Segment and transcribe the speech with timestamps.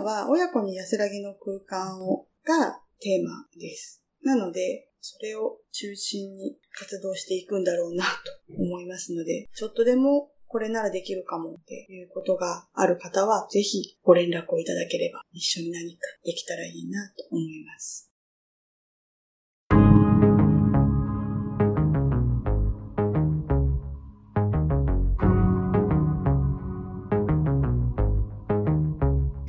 [0.00, 4.02] のは親子に安らぎの空間をがテーマです。
[4.22, 8.10] なので、それを中心に活動していくんだろうなと
[8.58, 18.09] 思いますので、ちょっとでもこれならできるかもっていうことがある方は、ぜひご連絡をいただければ一緒に何かできたらいいなと思います。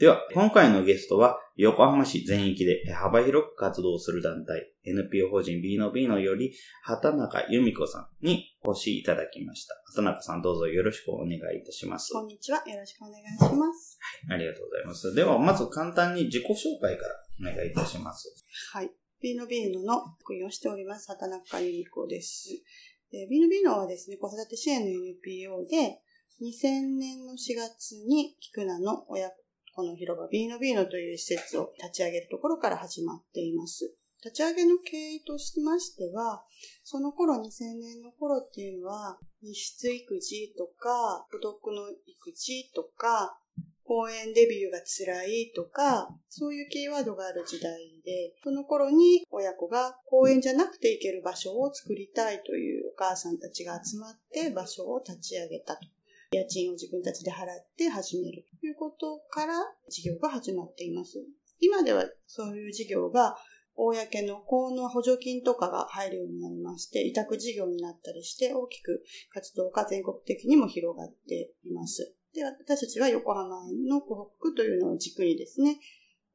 [0.00, 9.74] では、今回のゲストは、横浜市全域で幅広く活動する団体、NPO 法人 B の B のより、畑中由美子さんにお越しいただきました。
[9.84, 12.14] 畑中さんどうぞよろしくお願いいたします。
[12.14, 12.66] こんにちは。
[12.66, 13.98] よろしくお願いします。
[14.30, 15.14] ありがとうございます。
[15.14, 18.34] では、まず簡単に自己紹介からお願いいたします。
[18.72, 18.90] はい。
[19.20, 22.48] ビーノビーノの福音をしております、畑中由美子です。
[23.12, 26.00] でビーノビーノはですね、子育て支援の NPO で、
[26.40, 29.36] 2000年の4月に菊名の親子
[29.74, 33.94] この広場ビーノビーノという施設を立ち上げるところから始まっています。
[34.22, 36.44] 立ち上げの経緯としましては、
[36.84, 43.38] その頃2000年の頃っていうのは、日出育児とか、孤独の育児とか、
[43.84, 47.72] 公園デビューが辛いとか、そういうキーワードがある時代
[48.04, 55.88] で、その頃に親子が公園じゃなくて行ける場所を作りたいというお母さんたちが集まって場所を立ち上げたと。
[56.32, 57.46] 家賃を自分たちで払っ
[57.76, 59.54] て始めるということから
[59.88, 61.18] 事業が始まっています。
[61.58, 63.36] 今ではそういう事業が
[63.74, 69.02] 公の公の補助金とかが入るようになりまして、委託事業になったりして大きく
[69.32, 72.14] 活動が全国的にも広がっています。
[72.32, 73.48] で、私たちは横浜
[73.88, 75.78] の湖北というのを軸にですね、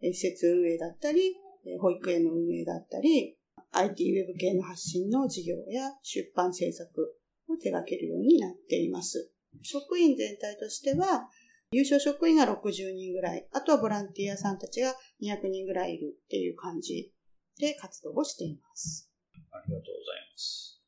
[0.02, 1.38] 施設運営だったり、
[1.80, 3.38] 保育園の運営だったり、
[3.72, 7.16] IT ウェブ系の発信の事業や出版制作
[7.48, 9.32] を手掛けるようになっています。
[9.62, 11.30] 職員全体としては、
[11.72, 17.12] 優勝職員が60人ぐらい、あとはボランティアさんたちが200人ぐらいいるっていう感じ
[17.60, 19.12] で活動をしています。
[19.52, 20.82] ありがとうございます。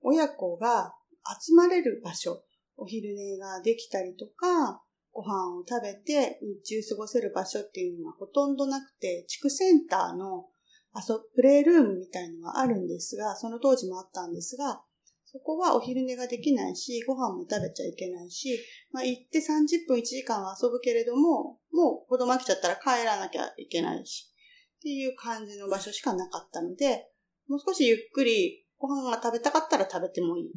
[0.00, 0.94] 親子が
[1.40, 2.44] 集まれる場所、
[2.76, 10.46] お昼寝ができたりとか、ご飯を食べて日中過ごせる場所っていうのがほとんどなくて、地区センターの
[10.94, 14.82] 遊プレイルームみたいのがあるんですが、その当時もあったんですが、
[15.32, 18.58] そこはお昼寝ができないし、ご飯も食べちゃいけないし、
[18.92, 24.30] まあ行って30分1時間は遊ぶけれども、もう子供飽きちゃったら帰らなきゃいけないし、
[24.78, 27.08] っていう感じの場所しかなかったので、
[27.48, 30.52] もう少しゆっくりご飯が食べたかったら食べてもいい。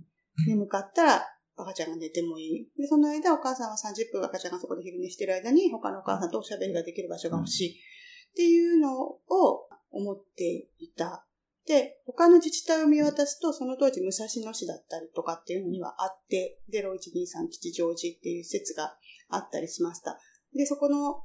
[0.48, 1.26] 眠かったら
[1.56, 2.68] 赤ちゃんが寝てもいい。
[2.78, 7.70] で、その間お母さんは30分赤ちゃんがそこで昼寝してる間に他のお母さんとおしゃべりができる場所が欲しい。
[7.72, 9.20] っていうのを
[9.92, 11.26] 思っていた。
[11.68, 18.96] で、他の自治体を見渡すと、その当時武蔵野市だったりとかっていうのにはあって、0123吉祥寺っていう施設が
[19.30, 20.20] あったりしました。
[20.54, 21.24] で、そこの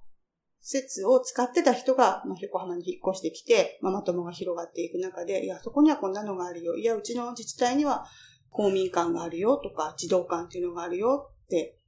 [0.63, 6.77] 施設を使ってた人が、まあ、横浜に引っ越してきて、ママ友が広がっていく中で、いや、そこにはこんなのがあるよ。
[6.77, 8.07] いや、うちの自治体には
[8.51, 11.80] 公民館があるよとか、児童館っていうのがあるよって、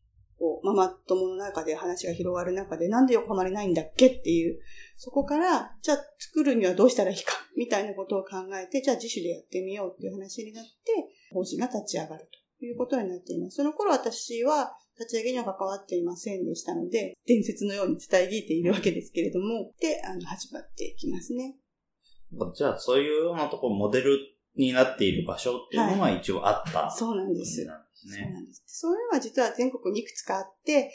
[0.42, 4.58] こう、ママ友の中で話が広がる中で、なんで横浜にないんだっけっていう、
[4.96, 10.70] そこから、じゃあ作るにはどうしたらいいか、みたいなことを考えて、じゃあ自主でやってみようっていう話になって、
[11.30, 12.28] 法人が立ち上がる
[12.58, 13.56] ということになっています。
[13.58, 21.54] その頃私は、立ち上げには関わっていませんでしたので、伝説のように伝え聞いているわけですけれども、で、あの、始まっていきますね。
[22.56, 24.18] じゃあ、そういうようなところ、モデル
[24.56, 27.64] になっている場所っていうのは一応あった、そうなんです。
[28.08, 28.32] なんですそうね。
[28.32, 28.62] なんです。
[28.66, 30.92] そういうのは実は全国にいくつかあって、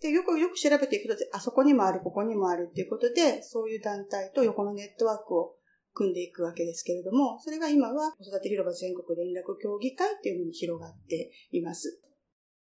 [0.00, 5.56] で、よくよく調べていくと、あそこにもある、ここにもあるっていうことで、そういう団体と横のネットワークを
[5.92, 12.00] 組んでいくわけですけれども、それが今は子育て広場全国連絡協議会っていうのに広がっています。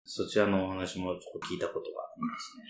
[0.05, 2.64] そちらのお話もちょっと聞いたことがありますね。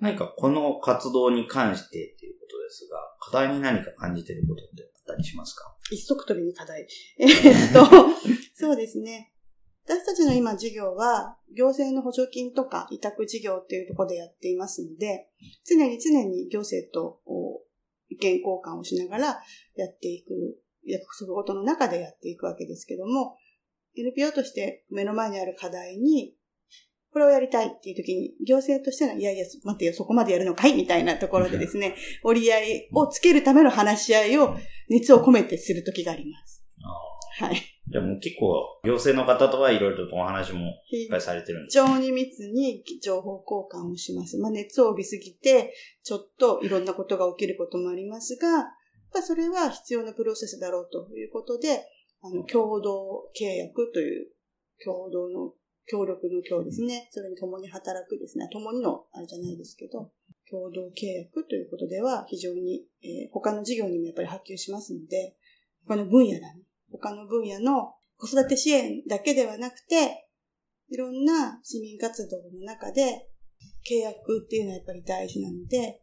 [0.00, 5.76] 何かこの活動に関してっていうことですが、課題に何か感じていることってあったりしますか？
[5.92, 6.88] 一足飛びに課題。
[7.18, 7.86] えーっと、
[8.54, 9.29] そうですね。
[9.90, 15.26] 私たちの今事業は、行政の補助金とか委託事業っていうところでやっていますので、
[15.68, 17.18] 常に常に行政と
[18.08, 19.26] 意見交換をしながら
[19.74, 23.36] やっていく、約束事の中でやっていくわけですけども、
[23.96, 26.36] NPO として目の前にある課題に、
[27.12, 34.56] これをやりたいっていう時に、行政としての、いやいや、待ってよ、そこまでやるのかいみたいなところでですね、折り合いをつけるための話し合いを
[34.88, 36.64] 熱を込めてする時があります。
[37.40, 37.79] はい。
[37.90, 40.60] じゃあもう結構、行政の方とはいろいろとお話も
[40.92, 44.38] いっぱいされてるんです非常に密に情報交換をします。
[44.38, 48.66] まあ、熱を帯びすぎて、ちょっといろんなことが起きることもありますが、やっ
[49.12, 51.84] ぱそれは必要なプロセスだろうということで、
[52.22, 54.28] あの、共同契約という、
[54.84, 55.52] 共同の、
[55.86, 57.08] 協力の協ですね。
[57.10, 58.48] それに共に働くですね。
[58.52, 60.12] 共にの、あれじゃないですけど、
[60.48, 65.34] 共同契約ということでは非常に、えー他の事業にもやっぱり波及しますので、
[65.88, 66.62] 他の分野だね。
[66.90, 70.28] 他の分野の子育て支援だけではなくて、
[70.90, 73.28] いろんな市民活動の中で
[73.88, 76.00] 契約っていうのはやっぱり大事なので、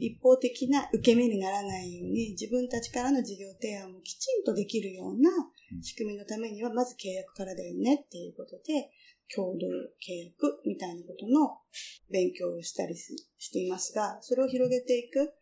[0.00, 5.30] 一方的な受け身にならないように自分たちからの事業提案もきちんとできるような
[5.82, 8.90] 仕組みのためにはまず契約からだよねっていうことで、
[9.34, 11.58] 共同契約みたいなことの
[12.10, 15.32] 勉強をしたりすしていますが、それを広げていく。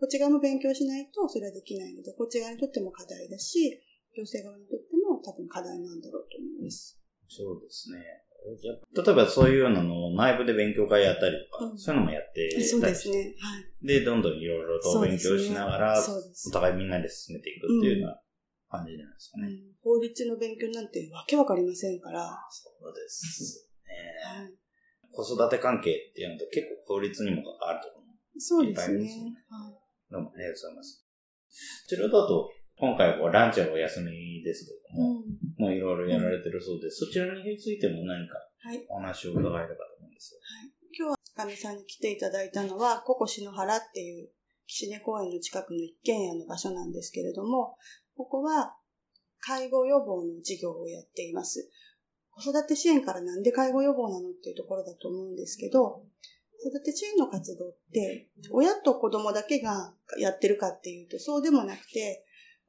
[0.00, 3.80] こっち側も勉強しないとそれはできないので、こっち側にとっても課題だし、
[4.14, 6.98] 行政側にとっても多分課題なんだろうと思います。
[7.28, 7.98] そうですね。
[8.44, 13.34] 例えばそういうのの内部で勉強会やったりとか、うんそういうのもやってたりそうですね。
[13.40, 13.86] はい。
[13.86, 18.20] で、どんどんいろいろと勉強しながら、そうですお互いみんなで進めていくっていうような
[18.68, 19.48] 感じじゃないですかね。
[19.48, 22.20] うん法律の勉強なんてわけわかりませんから。
[22.20, 24.48] はそうですね。
[24.48, 24.64] い。
[25.10, 29.24] 子育て関係っていうのと結構法律にも関わるところもそうですねいっぱいありますね。
[29.48, 31.04] はいどうもありがとうございます。
[31.54, 35.24] こちらだと、今回はランチはお休みですけども、うん
[35.56, 37.06] もういろいろやられてるそうです。
[37.06, 38.84] そちらについても何かはい。
[38.88, 40.34] お話を伺えればと思うんです
[40.98, 44.30] 今日はかみさんに来ていただいたのは、ココ篠原っていう
[44.66, 47.76] 岸根公園の近くの一軒家の場所なんですけれども、
[48.16, 48.76] ここは
[49.40, 51.70] 介護予防の事業をやっています。
[52.30, 56.02] 子育て支援からなんで介護予防なのっていうところだと思うんですけど、
[56.62, 62.23] 子育て支援の活動って、親と子供だけがやってるかっていうとそうでもなくて、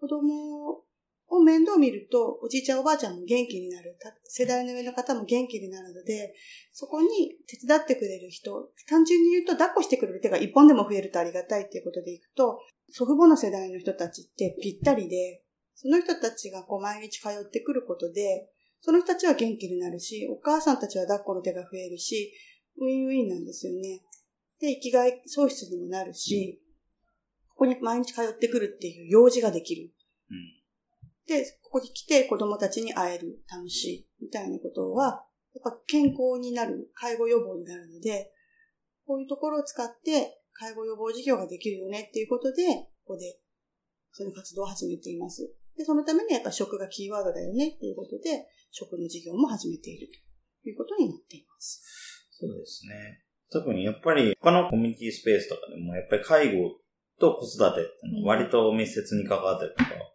[0.06, 0.84] 子供
[1.30, 3.98] を面倒見ると、おじいちゃんおばあちゃんも元気になる。
[4.24, 6.36] 世代の上の方も元気になるので、
[6.72, 7.08] そこに
[7.48, 12.60] 手伝ってくれる人、単純に言うと抱っこしてくれる手が一本でも増えるとありがたいっていうことでいくと、
[12.92, 15.42] 祖父母の世代の人たちってぴったりで、
[15.74, 18.48] その人たちがこう毎日通ってくることで、
[18.82, 22.32] その人たちは元気になるし、お母さんたちは抱っこの手が増えるし、
[22.78, 24.04] ウィンウィンなんですよね。
[24.60, 26.62] で、生きがい喪失にもなるし、
[27.50, 29.95] ここに毎日通ってくるっていう用事ができる。
[30.30, 30.66] うん。
[31.28, 38.32] で、ここに来て子供たちに会える、楽しい、みたいなことは、やっぱ健康になる、介護予防になるので、
[39.06, 42.66] こういうところを使って介護予防事業ができるよねっていうことで、
[43.06, 43.40] ここで
[44.12, 45.54] その活動を始めています。
[45.78, 50.08] で、そのためにやっぱ食がキーワードだよねっていうことで、食の事業も始めている
[50.64, 51.82] ということになっています。
[52.32, 53.22] そうですね。
[53.52, 56.72] 特にやっぱり他のコミュニティスペースとかでもやっぱり介護
[57.20, 57.92] と子育てって
[58.26, 60.02] 割と密接に関わってる方が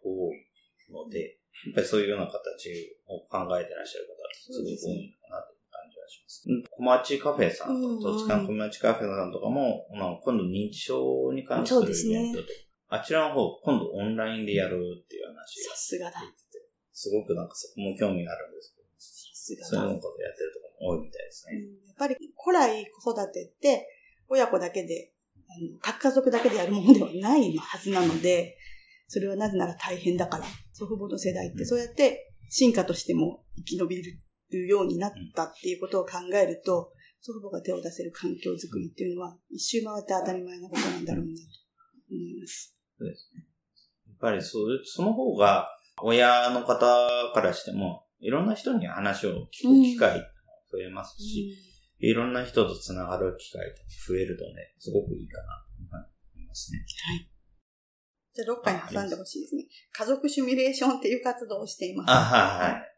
[0.91, 2.69] ので、やっぱりそういうような形
[3.07, 6.43] を考えてらっしゃる方がすごく多いのかなという感じはします。
[6.47, 12.47] うん小町カフェさんと、土地勘小町カフェさんとかも、まあ今度認知症に関するそうですねイベントで、
[12.89, 16.21] あちらの方、今度オンラインでやるっていう話さすがだ。
[16.93, 19.67] すごくなんかそこも興味があるんですけど、さすがだ。
[19.67, 21.57] そういうのことやってるところも多いみたいですね。
[21.57, 23.87] うんやっぱり古来子育てって
[24.27, 25.11] 親子だけで、
[25.47, 28.57] あの各家族だけでやるものではないはずなので、
[29.11, 30.45] それはなぜなら大変だから。
[30.71, 41.41] 祖父母の世代ってそうやって進化としても生き延びるようになったっていうことを考えると、祖父母が手を出せる環境づくりっていうのは一周回って当たり前なことなんだろうなと
[42.09, 42.73] 思います。
[43.01, 45.67] やっぱりそう、その方が、
[46.01, 46.77] 親の方
[47.33, 50.25] からしても、いろんな人に話を聞く機会が
[50.71, 51.53] 増えますし、
[51.99, 53.75] いろんな人とつながる機会が
[54.07, 56.85] 増えるとね、すごくいいかなと思いますね。
[58.33, 59.65] じゃあどっかに挟んでほしいですね。
[59.91, 62.11] 家族シミュレーションっていう活動をしています。
[62.11, 62.91] あ、はいはい。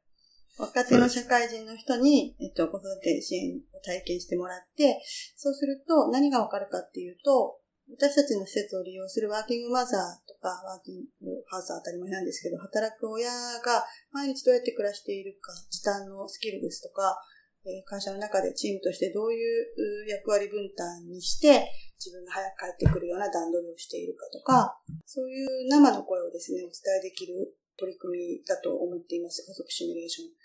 [0.58, 5.02] 若手の社会人の人に、えっと、子育て支援を体験してもらって、
[5.36, 7.58] そうすると何がわかるかっていうと、
[7.90, 17.18] 私たちの施設を利用するワーキングマザーとか、ワーキングファーザー当たり前なんですけど、働く親が毎日どうやって暮らしているか、時短のスキルですとか、
[17.66, 21.72] えー会社の中でチームとしてどういうう役割分担にして、
[22.04, 22.44] 自分が早
[22.76, 24.76] く帰ってくるような段取りをしているかとか、
[25.08, 29.48] そういう生の声をですね、お伝えできる取り組みだと思っています。
[29.48, 30.36] 家族シミュレーション。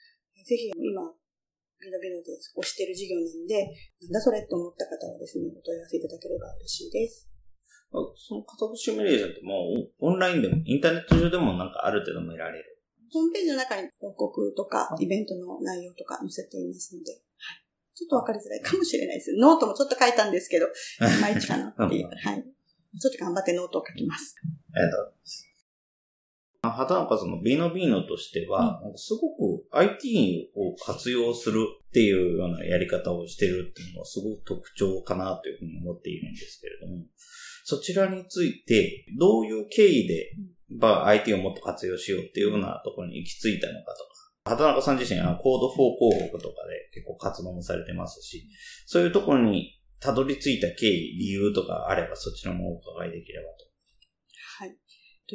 [0.44, 1.02] ぜひ今、
[1.82, 3.66] ビノビノで推している事業なんで、
[4.02, 7.28] なんだそれと思った方はですね、お問い合わせいただければ嬉しいです。
[7.90, 12.78] その家族シミュレーションってもうオンラインでも、インターネット上でもなんかある程度見られる。
[13.10, 17.27] ホームページの中に広告とか、イベントの内容とか載せていますので、はい。
[17.98, 19.32] ちょっとわかりづらいかもしれないです。
[19.34, 20.66] ノートもちょっと書いたんですけど、
[21.02, 22.04] いまいちかなっていう。
[22.04, 22.44] はい。
[22.96, 24.36] ちょっと頑張ってノートを書きます。
[24.72, 25.44] ありがとうございます。
[26.62, 37.04] 畑中さんのビーノビーノとしては、うん、すごく IT を活用するっていうようなやり方をしてるっていうのはすごく特徴かなというふうに思っているんですけれども、
[37.64, 40.32] そちらについてどういう経緯で、
[40.78, 44.17] まあ、IT をもっと活用しようっていうようなところに行き着いたのかとか、
[44.48, 48.48] 畑中さん自身はコード4広告とかで結構活動もされてますし、
[48.86, 53.66] そういうところにたどり着いた経緯、理由とかあればそちらもお伺いできればと。
[54.58, 54.76] はい。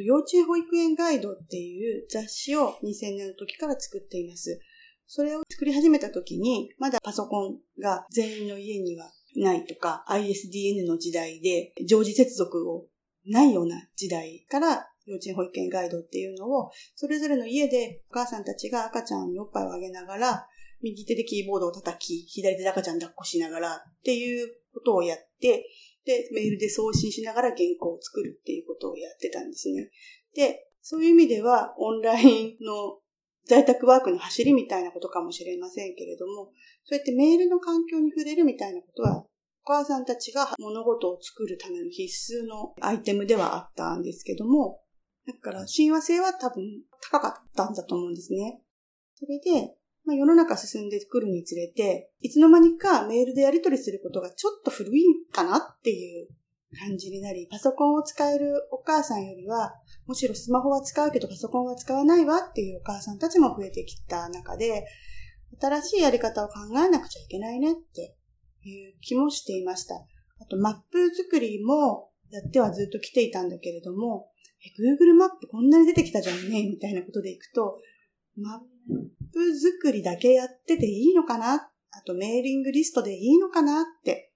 [0.03, 4.60] 幼稚園保育園ガイドっていう雑誌を2000年の時から作っています。
[5.05, 12.88] それを作り始めた時に、まだパソコンが全員の家にはないとか、ISDN の時代で常時接続を
[13.25, 20.48] ないような時代から幼稚園保育園ガイドっていうのを、それぞれの家でお母さんたちが赤ちゃんにおっぱいをあげながら、
[20.82, 25.70] 右手でキーボードを叩き、左手で赤ちゃん抱っこしながらっていうことをやって、
[26.06, 29.90] で、メールで送信しながら原稿を作るっていうことをやってたんですね。
[30.36, 33.00] で、そういう意味では、オンラインの
[33.46, 36.52] 在宅ワークの走りみたいなことかもしれませんけれども、
[36.84, 39.28] そうやってメールの環境に触れるみたいなことは、お
[39.66, 44.83] 母さんたちが物事を作るための必須のアイテムではあったんですけども、
[45.25, 46.63] だから親和性は多分
[47.01, 48.62] 高かったんだと思うんですね。
[49.15, 49.75] それで、
[50.06, 56.27] まあ、世の中進んでくるにつれて、いつの間にかメールでやり取りすることがちょっと古いんかなっていう
[56.77, 59.74] 感じになり、パソコンを使えるお母さんよりは、
[60.06, 64.86] むしろスマホは使うけどパソコンは使わないわっていうお母さんたちも増えてきた中で、
[65.62, 68.15] 新しいやり方を考えなくちゃいけないねって
[68.63, 69.96] いう気もしていました。
[69.96, 74.32] あと、マップ作りもやってはずっと来ていたんだけれども、
[74.65, 77.79] え Google マップこんなに出てきたじゃんね、みたいなことでいくと、
[78.38, 78.60] マッ
[79.34, 81.55] プ作りだけやってていいのかな？
[81.55, 84.32] あとメーリングリストでいいのかなって、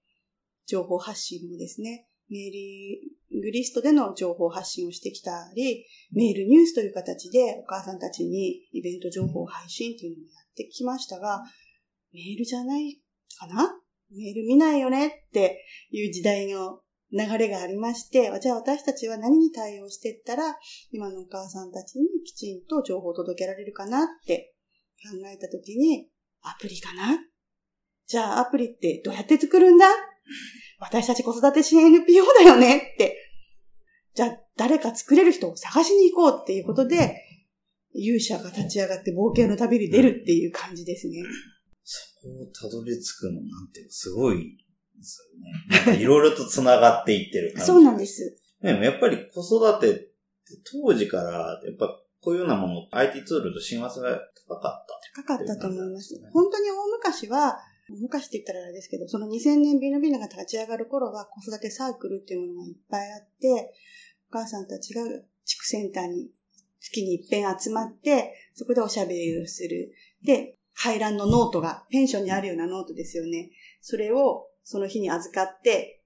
[0.66, 3.00] 情報発信もですね、メーリ
[3.36, 11.42] ングリストでの情報発信をしてきたり、メールニュースという形でお母さんたちにイベント情報配信っていうのもやってきましたが、
[12.12, 13.00] メールじゃない
[13.38, 13.74] かな？
[14.10, 16.80] メール見ないよねっていう時代の
[17.10, 20.56] 流れがありまして、じゃあ私たちは何に対応していったら、
[20.92, 24.54] 今のお母さんたちにきちんと情報を届けられるかなって
[25.02, 26.08] 考えたときに、
[26.42, 27.18] アプリかな？
[28.06, 29.86] じゃあアプリってどうやって作るんだ？
[30.80, 33.16] 私たち子育て支援 NPO だよねって。
[34.14, 37.24] じゃあ誰か作れる人を探しに行こうっていうことで、
[37.94, 41.22] 勇者が立ち上がって冒険の旅に出るっていう感じですね。
[41.84, 44.58] そこをたどり着くのなんてすごい
[44.98, 45.28] です
[45.86, 46.00] よね。
[46.00, 47.66] いろいろと繋がっていってる感じ。
[47.66, 48.36] そうなんです。
[48.62, 50.08] でもやっぱり子育てって
[50.70, 51.88] 当時から、やっぱ
[52.20, 56.20] こういうようなもの、IT ツールと親和性が高かった高かったと思います。
[56.32, 63.72] 本当に大昔は、昔って言ったらあれですけど、その2000年ビノビノが立ち上がる頃は子育てサークルっていうものがいっぱいあって、
[64.30, 65.02] お母さんたちが
[65.44, 66.28] 地区センターに
[66.80, 69.92] 月に一遍集まって、そこでおしゃべりをする。
[70.22, 73.50] で、回覧のノートが、ペンションにあるようなノートですよね。
[73.80, 76.02] それをその日に預かって、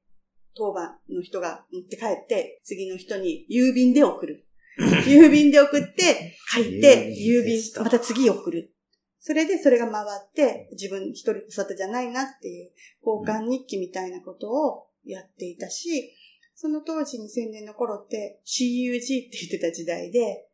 [0.55, 4.47] 当番の人が持って帰って、次の人に郵便で送る。
[5.05, 8.73] 郵便で送って、書いて、郵便、また次送る。
[9.19, 12.71] それでそれが回って、自分一人子育てじゃないなっていう
[13.05, 16.13] 交換日記みたいなことをやっていたし、
[16.55, 20.47] その当時2000年の頃って CUG って言ってた時代で、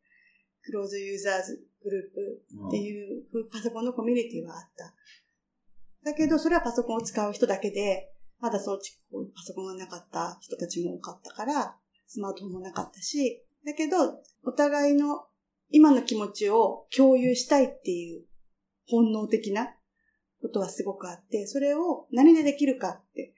[0.62, 4.94] クローズユーザーズグループっていうパソコンのコミュニティはあった。
[6.04, 8.80] だけど、それはパソコンを使う人だけで、まだそう
[9.34, 11.76] パソコンがなかった人たちも多かったから、
[12.06, 15.26] スマートフォンもなかったし、だけど、お互いの
[15.70, 18.24] 今の気持ちを共有したいっていう
[18.86, 19.74] 本能的な
[20.40, 23.34] ことはすごくあって、それを何でできるかって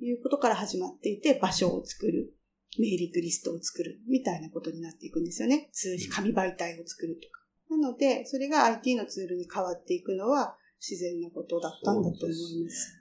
[0.00, 2.34] いうことから始まっていて、場所を作る、
[2.78, 5.70] メーリングリストを作る、みたいなことになっていくんですよね。
[5.72, 7.40] 通じ、紙媒体を作るとか。
[7.70, 13.00] なので、それが IT のツールに変わっていくのは、自然なことだったんだと思います。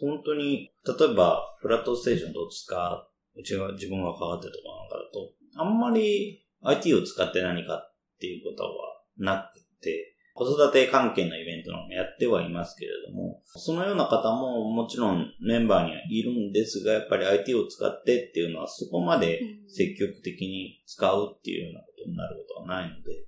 [0.00, 8.70] 本当に、例えば、フラットステーションどう使う、うちが自分が関わってるところなんかだと、あんまり IT を使って何かっていうことは
[9.18, 23.26] なくて、子育て関係のイベントのもやってはいますけれども、そのような方ももちろんメンバーにはいるんですが、やっぱり IT を使ってっていうのはそこまで積極的に使うっていうようなことになることはないので、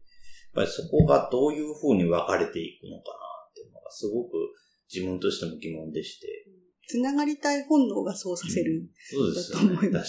[0.54, 3.18] ぱりそこがどういうふうに分かれていくのかな
[3.50, 4.30] っていうのがすごく
[4.92, 6.46] 自分としても疑問でして。
[6.88, 9.76] つながりたい本能がそうさせる、うん、そうですよね。
[9.76, 10.02] 確かに。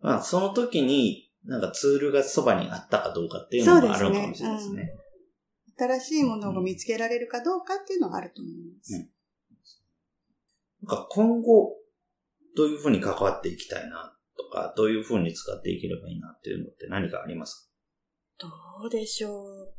[0.00, 4.70] まあ、その時に、なんかツールがそばにあったかどうかっていうのがあるかもしれないですね。
[4.70, 4.92] すね
[5.78, 8.94] うん、新しいものを見つけられるかどうかっていうのはあると思います。
[8.94, 9.08] うん、
[10.86, 11.76] なんか今後、
[12.56, 17.70] どういうふうに関わっていきたいなとか、どういうふうに使っていければいいなっていうのって何かあります
[18.38, 18.48] か？
[18.80, 19.74] どうでしょう。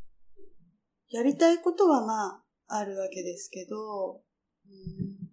[1.08, 4.20] やりたいことはまあ、あるわけですけど、
[4.66, 5.30] うん、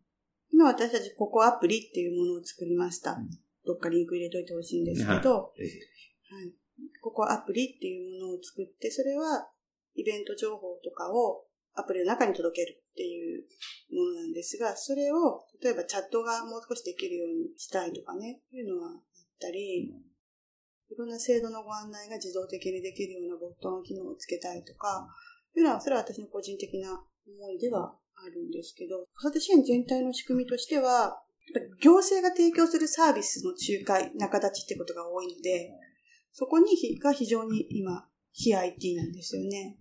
[0.51, 3.11] 今私たちここアプリっていうものを作りました。
[3.11, 3.29] うん、
[3.65, 5.21] どっかリンク入れといてほしいんですけど、はい。
[5.21, 6.53] はい。
[7.01, 9.47] ここアプリっていうものを作って、それは
[9.95, 13.43] イベント情報とかをアプリの中に届けるっていう
[13.93, 18.93] ものなんですが、それを、例えばチャットがもう少しできるようにしたいとかね、いうのはあ
[19.37, 19.93] ったり、
[20.89, 25.07] いろんな制度のご案内が自動的にできるようなボットの機能をつけたいとか、
[25.55, 31.21] いうのは、それは私の個人的な思いではあるんですけど、子育て支援全体の仕組みとしては、
[31.81, 35.71] 行政が提供するサービスの仲介、仲立ちってことが多いので、
[36.31, 36.67] そこに
[36.99, 38.06] が非常に今、
[38.39, 39.75] 非 IT なんですよね。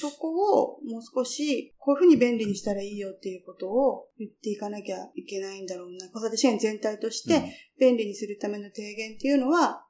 [0.00, 0.28] そこ
[0.62, 6.08] をもう少し、こういうふうに便利にしたらいいよっていうことを言っていかなきゃいけないんだろうな。
[6.10, 9.84] 子育て支援全体として便利にするための提言っていうのは、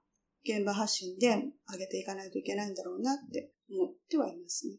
[0.44, 1.28] 現場発信で
[1.70, 4.76] 上げていかないといけないんだろうなって思ってはいますね。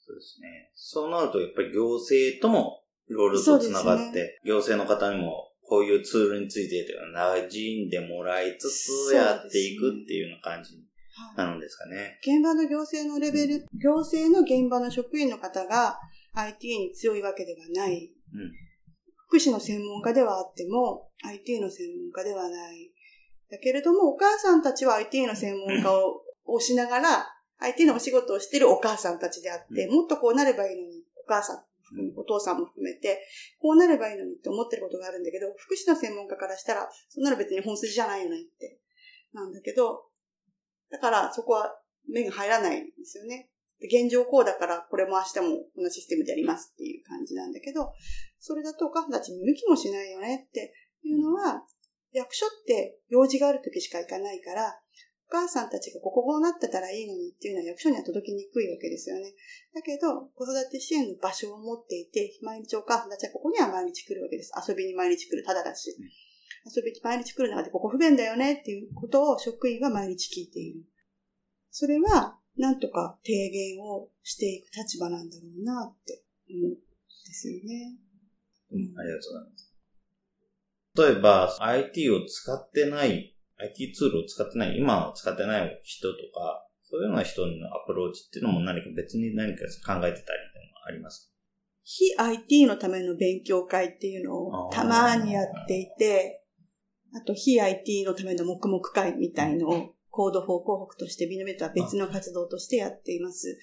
[0.00, 0.70] そうですね。
[0.74, 6.84] そうなると、やっぱり行政ともいろいろと繋がって、ね、行政の方にもこういうツールについて
[7.14, 10.82] 馴染んでもらいつつやっていくっていうような感じに
[11.36, 12.18] なるんですかね。
[12.22, 15.98] 現場の行政のレベル、うん、行政の現場の職員の方が
[16.34, 18.12] IT に強いわけではない。
[18.34, 18.52] うん、
[19.28, 22.90] 福祉の専門家ではあっても IT の専門家ではない。
[23.50, 27.26] だけれども、お母さんたちは IT の専門家を押しながら、
[27.58, 31.62] IT のお仕事をしているお母さんたちであって、もっとこうなればいいのに、お母さん
[32.16, 33.20] お父さんも含めて、
[33.60, 38.78] こうなればいいのにって思ってることがあるんだけど、福祉の専門家からしたら、そんなの別に本筋じゃないよねって。
[39.32, 40.04] なんだけど、
[40.92, 41.74] だからそこは
[42.08, 43.48] 目が入らないんですよね。
[43.82, 47.90] 現状こうだからこれも明日もこのシステムでやりますっていう感じなんだけど、
[48.38, 51.64] それだとお母さんたち見向きもしないよねっていうのは、
[52.12, 54.78] 役所って用事がある時しか行かないから、
[55.28, 59.32] お母さんたちがこここうなってたらいいのにっていうのは役所には届きにくいわけですよね。
[59.74, 64.52] だけど、子育て支援の場所を持っていて、毎日お母さんたちはここには毎日来るわけです。
[64.68, 65.96] 遊びに毎日来る、ただだし。
[66.64, 70.82] 遊びに毎日来る中でここ不便だよねっていうことを職員は毎日聞いている。
[71.70, 76.78] それは、なんとか提言をしていく立場なんだろうなって思うんで
[77.32, 77.96] すよね。
[78.70, 79.72] うん、ありがとうございます。
[80.94, 91.32] 例えば、IT を使ってない IT ツールを使ってない、今は使ってない人とか、そういうような人のアプローチっていうのも何か別に何か考えてたりっていうのはありますか？
[91.84, 96.41] 非 IT のための勉強会っていうのをたまにやっていて、
[97.14, 103.58] あと非 IT のための黙々会みたいのをコード4広告としてビノメとは別の活動としてやっています。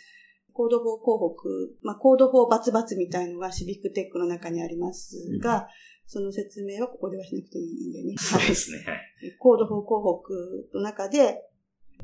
[0.54, 5.68] コード4広告、まあ、コード4バツバツみたいのがシビックテックの中にありますが、
[6.06, 8.16] その説明はここではしなくていいんでね。
[8.18, 8.80] そうですね。
[8.80, 9.00] はい。
[9.38, 11.44] コード法広告の中で、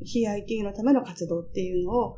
[0.04, 2.16] 非 IT のための活動っていうのを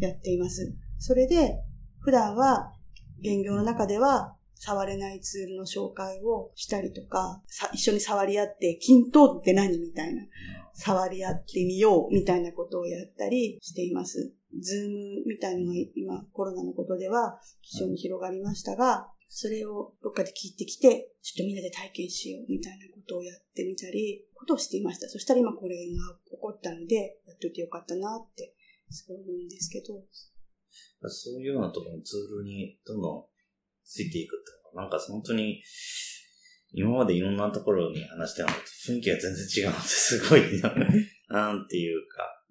[0.00, 0.74] やっています。
[0.98, 1.60] それで、
[2.00, 2.72] 普段は、
[3.20, 7.42] 現業の中では、触れないツールの紹介をしたりとか、
[7.72, 10.22] 一緒に触り合って、均等って何みたいな、
[10.74, 14.32] 触り合ってみようみたいなことをやったりしています。
[14.60, 25.08] ズームみたいなのが今コロナのことでは非常に広がりましたが、それをどっかで聞いてきて、ちょっとみんなで体験しようみたいなことをやってみたり、ことをしていました。
[25.08, 25.82] そしたら今これが
[26.30, 28.54] 起こったので、やっといてよかったなって、
[28.90, 30.02] そう思うんですけど。
[31.08, 33.24] そういうようなところのツールにどんどん
[33.88, 35.62] ついていくってなんか本当に、
[36.72, 40.42] 今までいろんなところに話してたのと雰囲気が全然違うのですごい
[41.28, 42.44] なんていうか、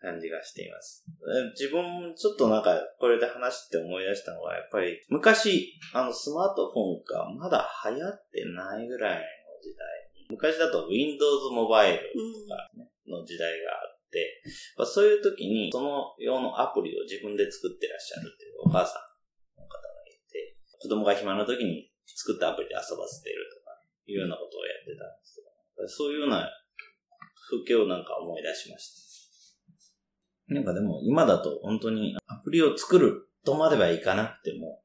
[0.00, 1.04] 感じがしています。
[1.52, 9.20] 自分も、ちょっとなんか、これで話して思い出したのは、やっぱり、昔、あの、スマートフォンがまだ流行ってないぐらいの
[9.60, 12.02] 時代に、昔だと Windows モバイルと
[12.48, 14.42] か、ね、の時代があって、
[14.78, 19.09] まあ、そういう時に、その用のアプリを自分で作ってらっしゃるっていうお母さん、
[20.80, 26.48] 子供が暇な時に作ったアプリで遊ばせてるとか、いうようなことをやってたんですけど、そういうような
[27.48, 28.94] 風景をなんか思い出しまし
[30.48, 30.54] た。
[30.54, 34.82] なんかでも今だと本当にアプリを作るとまではいかなくても、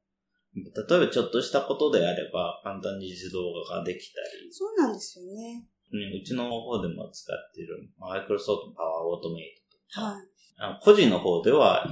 [0.53, 5.65] 例えばちょっとしたことであれば簡単に自動化ができたり、そうなんですよね。
[5.91, 10.79] ね、うちの方でも使っているマイクロソフトパワーオートメイトとか、はい。
[10.81, 11.91] 個人の方では IFT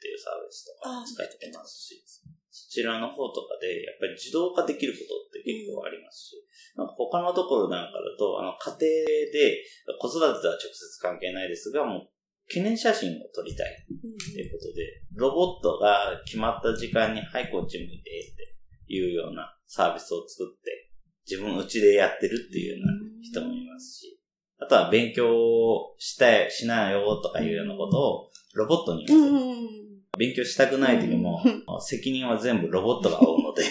[0.00, 2.07] ていうサービスとか使ってますし、そ
[2.78, 6.38] ちらの方とかでやっぱり自動化できることって結構ありますし、
[6.78, 9.64] なんか他のところなんかだと、あの家庭で
[9.98, 12.08] 子育てとは直接関係ないですが、もう
[12.46, 20.90] 記念写真を撮りたいうんということで、ロボットが決まった時間に、はい、こっち向いてっていうようなサービスを作って、
[21.28, 24.20] 自分うちでやってるっていうような人もいますし、
[24.60, 25.26] あとは勉強
[25.98, 29.87] したい、しなよとかいうようなことをロボットにう。
[30.18, 33.66] 勉強したくない時もうん、責任は全部ロボットが負うので、 っ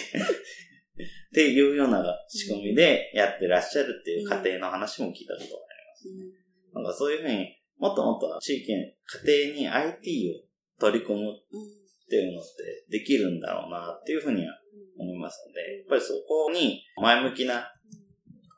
[1.32, 6.74] ていうような仕組みでやってらっしゃるっていう家庭の話も聞いたことがあります。
[6.74, 14.58] なんかそういうふうに、もっともっと地域、家庭に IT を取り込むうんっていうのってできるんだろうなっていうふうには
[14.98, 17.70] 思いますので、やっぱりそこに前向きな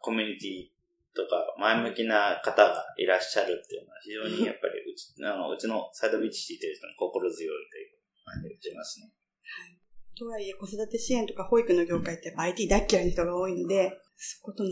[0.01, 0.71] コミュニティ
[1.15, 7.77] とか前向きな方がいらっしゃるっていうのは非常にやっぱりうちあのうちのサイドビーチシティという人に心強いと
[8.31, 9.11] 感じがしますね。
[10.21, 14.71] とはいえ、子育て支援とか保育の業界って IT 大っ嫌いな人が多いので、そことの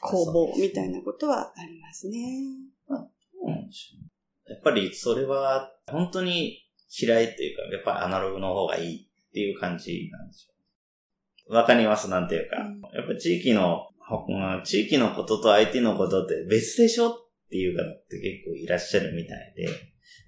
[0.00, 2.18] 攻防みたいなことはありますね。
[2.88, 3.10] うん
[4.50, 6.58] やっぱりそれは本当に
[7.00, 10.48] 嫌いっていうか、やっぱりアナログの方がいいっていう感じなんです
[11.48, 11.54] よ。
[11.54, 12.56] わかりますなんていうか。
[12.56, 13.86] うんやっぱ地域の、
[14.28, 17.12] うん地域のことと IT のことって別でしょっ
[17.48, 19.68] ていう方って結構いらっしゃるみたいで。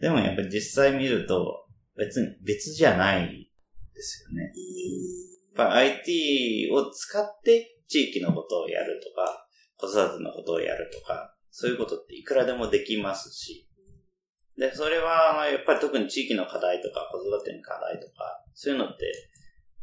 [0.01, 1.62] でもやっぱり実際見ると
[1.97, 3.51] 別に別じゃない
[3.95, 4.53] ですよね。
[5.57, 13.69] やっぱ IT を使って地域のことをやるとか、子育てのことをやるとか、そういうことっていくらでもできますし。
[14.57, 19.31] で、それは、やっぱり特に地域の課題とか子育ての課題とか、そういうのって、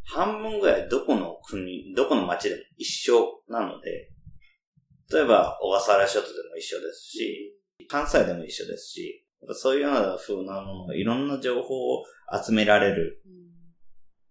[0.04, 4.10] 半分ぐらいどこの国、どこの町でも一緒なので、
[5.12, 12.04] 例えば小笠原諸島でも一緒ですし、関西でも一緒ですし、そういうような風なもの、いろんな情報を
[12.44, 13.24] 集められる。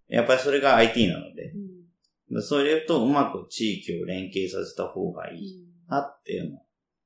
[0.09, 1.53] やっぱりそれが IT なので、
[2.31, 6.63] でそれとうまく地域を連携させた方がいいなっていうのを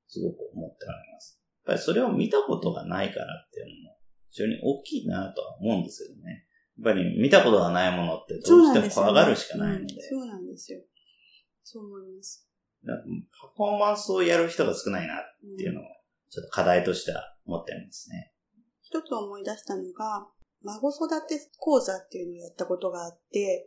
[0.09, 1.41] すごく思ってられます。
[1.67, 3.97] やっぱりそれを見たことがないからっていうのも
[4.31, 6.47] 非常に大きいなとは思うんですけどね。
[6.79, 10.81] やっぱり見たことがないものってどうしても怖がるしかないので、そうなんですよ。
[11.63, 12.49] そう思います。
[12.85, 12.93] パ
[13.57, 15.19] フォーマンスをやる人が少ないなっ
[15.57, 15.85] ていうのを
[16.31, 18.33] ちょっと課題としては思ってますね。
[18.83, 20.29] 一つ思い出したのが、
[20.63, 23.67] 孫育て講座っていうのをやったことがあって、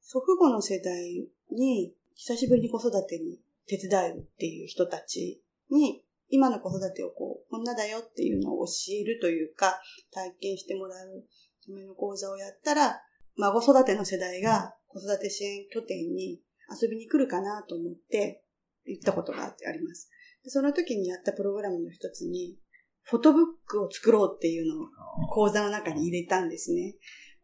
[0.00, 9.80] 祖父母の世代に久しぶりに子育てに手伝えるっていう人たちに、今の子育てをこう、こんなだよっていうのを教えるというか、
[10.12, 11.24] 体験してもらう
[11.66, 13.00] ための講座をやったら、
[13.36, 16.40] 孫育ての世代が子育て支援拠点に
[16.80, 18.44] 遊びに来るかなと思って
[18.86, 20.08] 言ったことがあってあります。
[20.46, 22.56] その時にやったプログラムの一つに、
[23.04, 24.86] フォトブックを作ろうっていうのを
[25.28, 26.94] 講座の中に入れたんですね。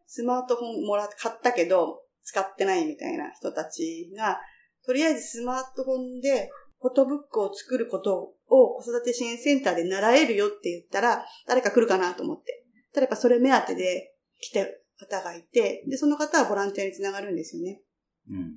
[0.07, 4.39] スマートフォンもらっ買ったけど、使ってないみたいな人たちが、
[4.85, 6.49] とりあえずスマートフォンで
[6.81, 12.65] フォトブックを作ることを子育て支援センターで習えるよって言ったら、誰か来るかなと思って。
[12.93, 14.65] ただやっぱそれ目当てで来た
[15.05, 17.81] 方がいて、で、その方はボランティアにつながるんですよね。
[18.29, 18.53] うん。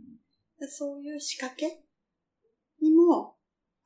[0.58, 1.83] でそういう仕掛け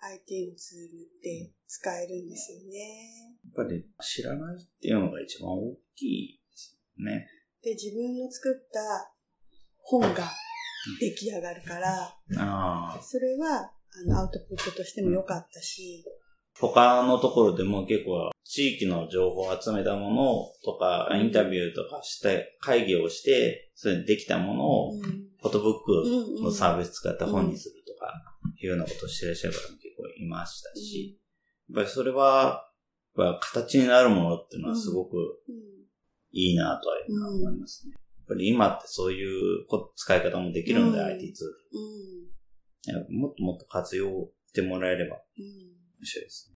[0.00, 3.34] IT のツールって使えるんですよね。
[3.56, 7.26] やっぱり知らないっていうのが一番大きいですよね。
[7.62, 9.12] で、自分の作った
[9.78, 10.30] 本が
[11.00, 13.00] 出来上がるから、ああ。
[13.02, 16.04] それはあのアウトプットとしても良かったし、
[16.60, 25.00] 他のところでも結構地域の情報を集めたものとか、インタビューとかして、会議をして、それでできたものを、うん。
[25.40, 25.72] フォトブッ
[26.40, 28.12] クのサービス使った本にするとか、
[28.60, 29.87] いうようなことをしてらっしゃる方も結構
[30.18, 31.20] いましたし、
[31.68, 32.64] やっぱりそれは、
[33.16, 35.78] やっぱ形になるものっていうのはすごくうん
[36.30, 36.96] いいなとは
[37.30, 37.94] 思いますね。
[37.94, 43.18] やっぱり今ってそういうこ使い方もできるんで、うん IT ツうんール。
[43.18, 45.44] もっともっと活用してもらえればうん
[46.00, 46.58] 面白いですね。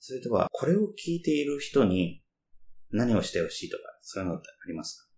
[0.00, 2.22] それでは、これを聞いている人に
[2.90, 5.10] 何をしてほしいとか、そういうのってあります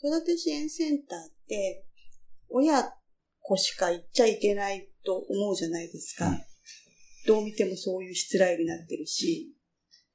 [0.00, 1.86] 子育て支援センターって、
[2.48, 2.82] 親
[3.46, 6.26] 子しか行っちゃいけないと思うじゃないですか。
[6.26, 6.40] うん
[7.26, 9.52] どう見てもそういうしつらいになってるし。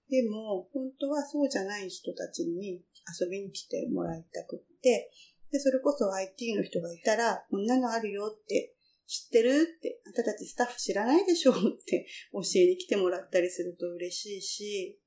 [0.10, 2.82] でも、本当はそうじゃない人たちに
[3.20, 5.12] 遊びに来てもらいたくって、
[5.52, 8.74] で、それこそ IT の人がいたら、こんなのあるよって、
[9.08, 15.00] 知ってるって、あんたたちスタッフ知らないでしょって 教えに来てもらったりすると嬉しいし、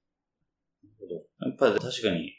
[1.40, 2.32] やっぱり確かに、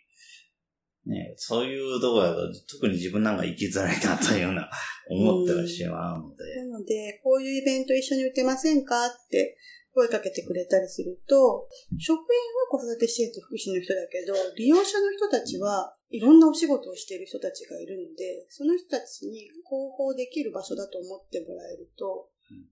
[1.05, 4.69] ね、そういうところだと、特に自分なんか生きづらいなというような
[5.09, 6.55] 思ってはしまうので。
[6.55, 9.57] なので、こういうイベント一緒に打てませんかって
[9.93, 12.25] 声かけてくれたりすると、職員
[12.71, 19.61] は子育て支援と福祉の人だけど、利用者の人たちはいろんなお仕事をしている人たちがいるので、その人たちに広
[19.95, 22.29] 報できる場所だと思ってもらえると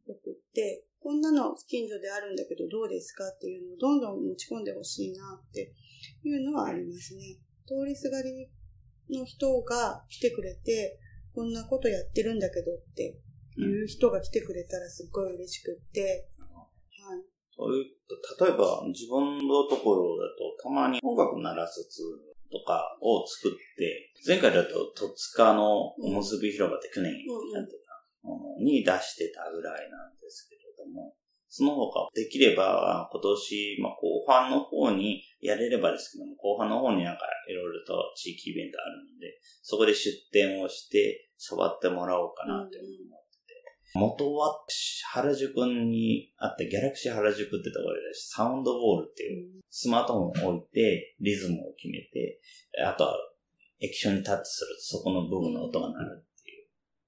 [0.07, 5.73] よくって、こんなの近所であるんだけどどうですかっていうのをどんどん持ち込んでほしいなって
[6.23, 7.37] いうのはありますね。
[7.65, 8.49] 通りすがり
[9.09, 10.99] の人が来てくれて、
[11.33, 13.17] こんなことやってるんだけどって
[13.57, 17.21] いう人が来てくれたらすっごい嬉しくって、はい。
[17.55, 17.85] そういう、
[18.39, 20.23] 例えば自分のところだ
[20.61, 27.71] とたまに音楽鳴らすツールとかを作って、前回だと戸塚のおむすび広場って去年やって
[28.23, 31.15] たのに出してたぐらいなんですけれども、
[31.55, 43.53] その他できれば今年、まあ、後半の方にやれればですけども、後半の方になんかいろいろと地域イベントあるので、そこで出店をして触ってもらおうかなというふうに思ってて、
[43.93, 44.65] 元は
[45.11, 52.41] 原宿にあったギャラクシー原宿ってところでサウンドボールっていうスマートフォンを置いてリズムを決めて、
[52.83, 53.13] あとは
[53.79, 56.65] 液晶にタッチするとそこの部分の音が鳴るっていう、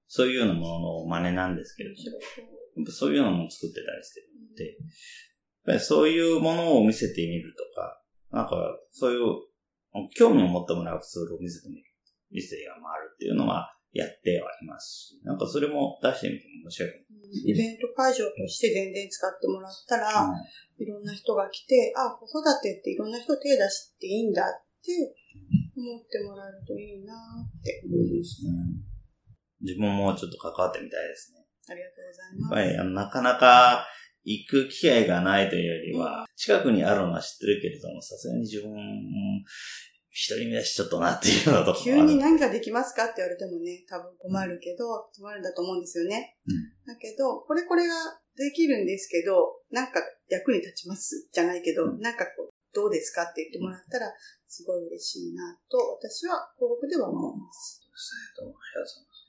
[0.07, 3.15] そういうようなものの真似なんですけれども、そう。
[3.15, 4.75] いうのも作ってたりしてるので、やっ
[5.65, 8.55] ぱりそういうものを見せてみるとか、なんか
[8.91, 11.83] そういう興味を持ってもらうツールを見せてみる、
[12.31, 16.95] 見せて回るっていうのはやってはいますし、なんかそれも出してみても面白いか
[17.43, 20.33] イベント会場として全然使ってもらったら、も。
[20.77, 24.45] いろんな人が来て、あ、子育てっていろんな人手出していいんだっ
[24.83, 25.15] て
[25.75, 28.45] 思ってもらえるといいなって思います。
[28.45, 28.95] うん
[29.61, 31.43] 自分もちょっと関わってみたいですね。
[31.69, 32.59] ありがとうございます。
[32.59, 33.87] やっぱりあのなかなか
[34.25, 38.73] 行く機会がないというよりは、近くにあるのは知ってるけれども、さすがに自分、
[40.09, 46.37] 一人目だしちょっとなっていうのと急に何ができますかって言われてもね、多分困るけど、困るんだと思うんですよね。
[46.47, 46.55] うん
[46.87, 47.93] だけど、これこれが
[48.35, 54.07] できるんですけど、なんか役に立ちますじゃないけど、うんなんかこう、どうですかって言ってもらったら、
[54.47, 57.83] すごい嬉しいなと、私は広告では思います。
[58.39, 59.25] どうもありがとうございます。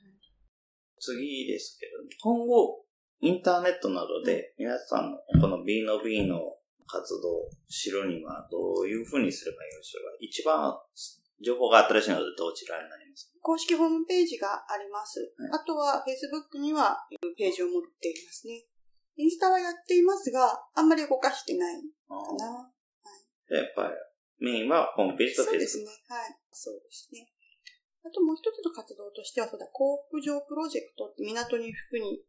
[0.99, 2.86] 次ですけど、今後、
[3.19, 6.39] インターネットなどで皆さんのこの B の B の
[6.85, 10.77] 活動を知るにはどういうふうにすればよろしいでしょうか一番
[11.43, 13.37] 情報が新しいのでどちらになりますか？
[13.41, 15.19] 公式ホームページがあります。
[15.37, 16.97] はいあとは Facebook には
[17.37, 18.65] ページを持っていますね。
[19.17, 22.69] インスタはやっていますが、あんまり動かしてないあかな。
[23.49, 23.93] ーやっぱり
[24.45, 25.89] メインはホームページとそうです Facebook ね。
[26.09, 26.37] はい。
[26.51, 27.25] そうですね。
[28.05, 32.21] あともう一つの活動としては、そうだ、幸福城プロジェクトって港に福に、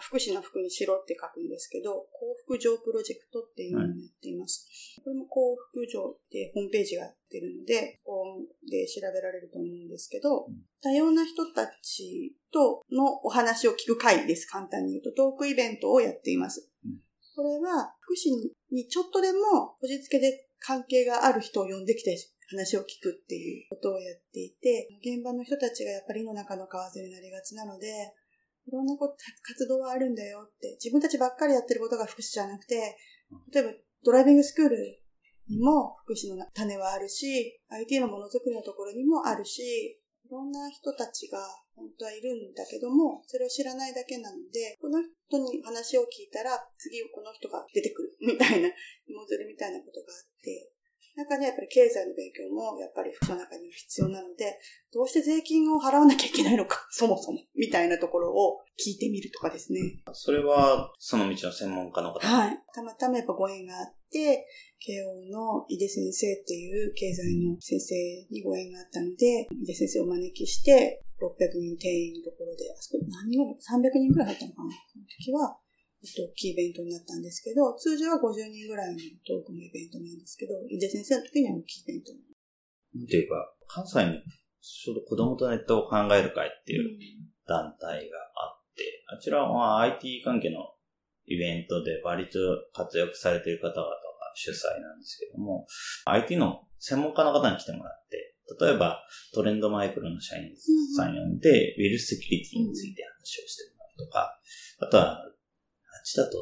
[0.00, 4.66] 福祉の福に城って書くんですけど、幸福城プロジェクトっていうのをやっています。
[5.04, 14.46] これも幸福城ってホームページがやってるので、ここで調べられると思うんですけど、うん多様な人たちとのお話を聞く会です。
[14.46, 16.68] 簡単に言うと、トークイベントをやっています。
[16.84, 16.98] うん
[17.34, 22.16] これは、福祉にちょっとでも、こじつけで関係がある人を呼んできて
[22.50, 28.12] 話を聞くっていうことをやっていて、現場の人たちがやっぱり井の中の蛙になりがちなので、
[28.66, 32.96] いろんなこと活動はあるんだよって、自分たちばっかりやってることが福祉じゃなくて、
[33.52, 33.70] 例えば
[34.04, 34.76] ドライビングスクール
[35.48, 39.62] にも福祉の種はあるし、IT のものづくりのところにもあるし、
[40.24, 41.38] いろんな人たちが
[41.74, 48.68] 本当はいるんだけども、それを知らないだけなので、この人に話を聞いたら、次この人が出てくるみたいな、
[49.06, 50.71] 芋づるみたいなことがあって、
[51.16, 54.58] 中にはやっぱり経済の勉強もやっぱり福祉の中には必要なので、
[54.92, 59.80] どうして税金を払わなきゃいけないのか、 そもそも、みたいなところを聞いてみるとかですね。
[60.12, 62.26] それは、その道の専門家の方。
[62.26, 62.58] はい。
[62.74, 64.46] たまたまやっぱご縁があって、
[64.78, 67.94] 慶応の井出先生っていう経済の先生
[68.30, 74.70] にご縁があったので、井出先生をお招きして、600人定員のところで、あそこ何人 ?300 人くらい入ったのかな？
[74.92, 75.71] その時は、えっと、
[76.02, 82.18] 大きいイベントになったんですけど、通常は50人ぐらいのトークのイベントなんですけど、井出先生の時には大きいイベントに
[82.94, 84.22] なんていうか、関西に
[84.60, 86.98] ちょうど子供とネットを考える会っていう
[87.46, 90.60] 団体があって、あちらは IT 関係の
[91.26, 92.38] イベントで割と
[92.74, 93.94] 活躍されている方々が
[94.34, 95.66] 主催なんですけども、
[96.04, 100.50] IT の専門家の方に来てもらって、例えばトレンドマイクロの社員
[100.96, 104.38] さん呼んで、ウィルスセキュリティについて話をしてもらうとか、
[104.80, 105.31] あとは、
[106.20, 106.38] あっちだと、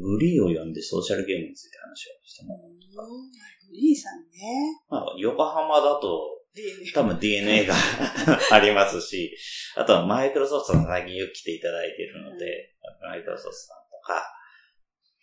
[0.00, 2.56] グリーを呼んでソーシャルゲームについて話をしても。
[2.56, 4.78] グリーさんね。
[4.88, 6.62] まあ、横浜だと、で、
[6.94, 7.74] 多分 DNA が
[8.52, 9.36] ありますし、
[9.76, 14.24] あとはマイクロソフトさん最近よく来ていただいているので、マイクロソフトさんとか、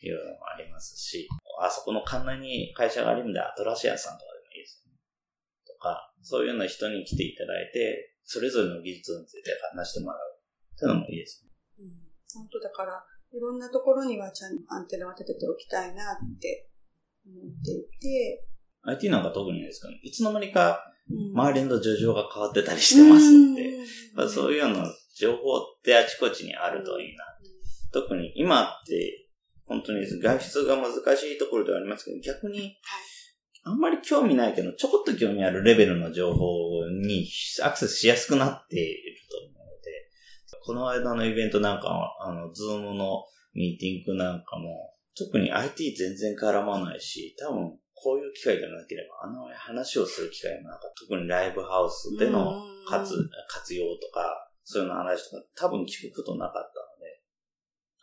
[0.02, 1.28] いうのもありますし、
[1.60, 4.36] あそこの関内に会社があるんで、アトラシアさんとかで
[5.86, 10.20] か、そういうような人に来ていただいて、それぞれの技術について話してもらう。
[10.76, 11.52] そういうのもいいですね。
[11.78, 13.06] うん、本当だから、
[13.36, 16.70] いろんなところにはちゃんとアンテナを立てておきたいなって
[17.28, 18.48] 思っていて。
[18.84, 20.00] IT なんか特にですかね。
[20.04, 23.64] いつの間にかうん周りの状況が変わってたりしてますんで、
[24.16, 27.26] まあそういうような情報ってあちこちにあるといいな。
[27.92, 29.28] 特に今って、
[29.66, 32.76] 本当に外出が難しいところではありますけど、逆に、
[33.64, 37.28] あんまり興味ないけど、ちょこっと興味あるレベルの情報に
[37.64, 39.18] アクセスしやすくなっている
[39.54, 39.55] と
[40.66, 51.06] この間のイベントなんかは、あの、ズームのミーティングなんかも、特に IT 全然絡まないし、多分こういう機会がなければ、あの話をする機会もなかった。
[51.08, 53.16] 特にライブハウスでの活
[53.48, 56.64] 活用とか、そういうの話とか多分聞くことなかったの
[57.00, 57.22] で、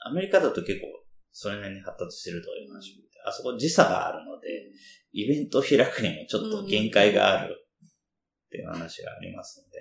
[0.00, 0.87] アメリカだと結構
[1.31, 4.48] それなりに発達してるという話を聞いて、あそこ時差があるので、
[5.12, 9.71] イベントを開くにもちょっと限界があるっていう話がありますので、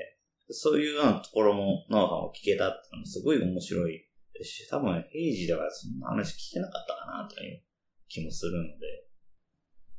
[0.54, 7.62] そういうようなところもノウハウを聞けたっていうのもすごい面白いですし、多分平時ではそんな話聞けなかったかなという
[8.08, 9.02] 気もするので、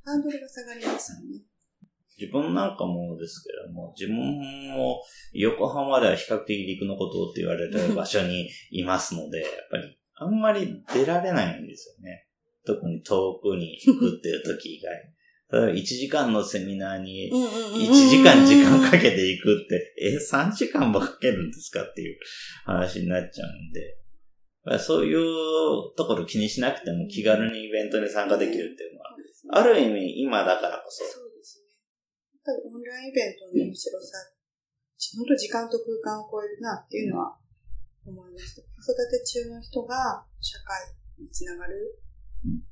[0.05, 1.45] ハンドルが下がりますよね。
[2.19, 4.17] 自分なんかもですけども、自分
[4.77, 12.29] も横浜では比較的陸のことって言われてる場所にいますので、 やっぱりあんまり出られないんですよね。
[12.65, 15.12] 特に遠くに行くっていう時以外。
[15.53, 22.19] 例えば1時間のセミナーに1 1時間時間かけて行くって、え、3時間もかけるんですかっていう
[22.65, 23.99] 話になっちゃうんで、
[24.65, 31.77] まあそういうところ気にしなくても気軽にイベントに参加できるっていうのは、ある意味今だからこそ、そうですね。
[32.33, 34.17] やっぱりオンラインイベントの面白さ、
[35.19, 37.37] 本当時間と空間を超えるなっていうのは
[38.07, 38.62] 思いました。
[38.62, 42.01] 子育て中の人が社会につながる、
[42.47, 42.62] うん。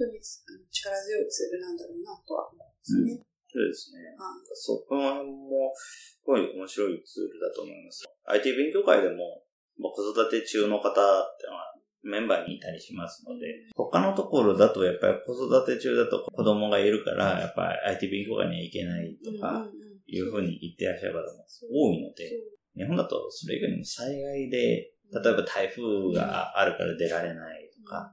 [0.00, 3.20] 当に力強いツールなんだろうなとは思いますね。
[3.52, 4.00] そうですね。
[4.16, 8.04] はいそこの辺も、すごい面白いツールだと思います。
[8.24, 9.44] IT 勉強会でも、
[9.76, 22.28] まあ子育て中の方ってのはメンバーにいたりしますので、他のところだとやっぱり子育て中だと子供がいるから、やっぱり IT 勉強会には行けないとか、うんうんうんいうふうに言ってらっしゃる方も多いので、
[22.76, 28.12] 日本だとそれ以外にも災害で、例えば台風があるから出られないとか、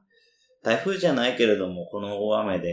[0.63, 2.67] 台風じゃないけれども、この大雨で、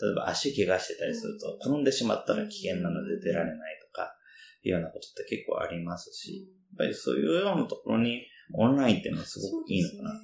[0.00, 4.14] 例えば足怪我してたりすると、転んでしまったら危険なので出られないとか、
[4.62, 8.22] いうようなことって結構ありますし、やっぱりそういうようなところに
[8.54, 10.20] オンラインっていうのはすごくいいのかな。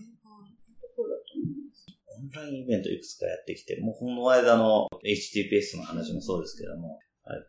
[2.18, 6.98] オンラインイベントいくつかやってきて、もうこの間の HTTPS の話もそうですけども、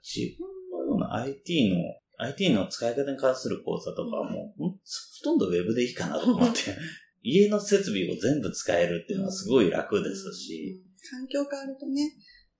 [0.04, 1.78] 自分のような IT の、
[2.20, 4.78] IT の使い方に関する講座とかはもう、ほんほ
[5.24, 6.76] とんどウェブでいいかなと思って、
[7.28, 12.02] 家の設備を全部使えるっていうのはすごい楽ですし、うん環境変わるとね、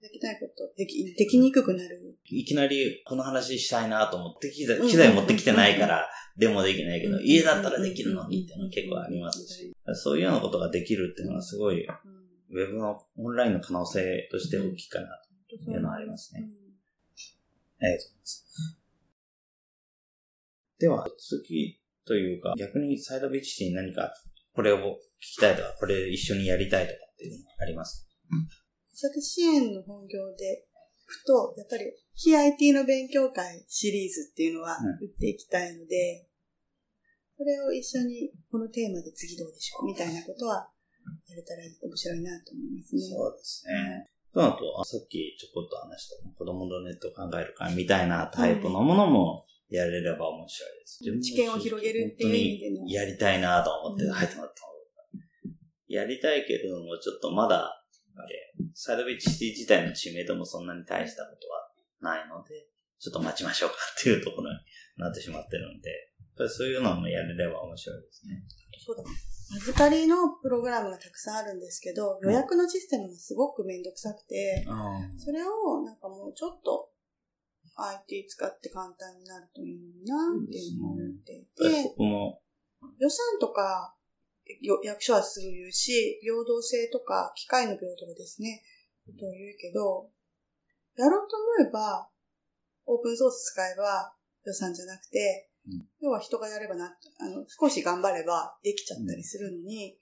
[0.02, 2.18] できないことでき、できにくくなる。
[2.24, 11.88] いきなりこの話したいなと思って機材、機材持ってきてないから、でもできないけど、家だったらできるのにっていうのは結構ありますし、そういうようなことができるっていうのはすごい、ウ
[12.52, 15.08] うんェブのオンラインの可能性として大きいかな
[15.50, 16.48] というのはありますね。
[16.50, 16.68] うん
[17.80, 18.78] ありがとうございます。
[20.80, 24.14] では、次というか、逆にサイドビーチに何か
[24.58, 24.78] これを
[25.22, 28.10] 聞きたいとか、これ一緒にやりたいとかっていうのはあります
[28.90, 30.66] 子育て支援の本業で
[31.06, 36.26] ふと、やっぱり、非 IT の勉強会シリーズっていうのはうん打っていきたいので、
[37.38, 40.68] これを一緒にこのテーマで次どうでしょうみたいなことは
[41.30, 43.02] やれたら面白いなと思いますね。
[43.14, 44.10] そうですね。
[44.34, 51.00] と、あさっきちょこっと話した子供のネットを考える会みたいなタイプのものもやれれば面白いです。
[51.06, 54.68] うん知見を広げるっていう意味でのやりたいなと思ってうん入ってもらった
[55.88, 61.48] やりたいけれども、ちょっとまだ、あれ、サイドビーチシティ自体の知名度もそんなに大したこと
[62.10, 62.68] はないので、
[63.00, 64.58] ちょっと待ちましょうかっていうところに
[64.98, 68.44] なってしまってるんで、そういうのもやれれば面白いですね。
[68.86, 69.04] そうだ。
[69.56, 74.66] 預かりのプログラムがたくさんあるんですけど、予約のシステムがすごくめんどくさくて、
[75.18, 76.90] それをなんかもうちょっと
[77.78, 81.96] IT 使って簡単になるといいなっていうのを思っていて、
[83.00, 83.94] 予算とか
[84.62, 88.64] よ役所はすぐ言うし、平等性とか機械の平等ですね、
[89.20, 90.10] と言うけど、
[90.98, 92.10] やろうと思えば、
[92.86, 94.14] オープンソース使えば
[94.46, 95.86] 予算じゃなくて、うん。
[96.02, 96.86] 要は人がやればな、
[97.20, 99.98] あの、少し頑張ればできちゃったりするのに、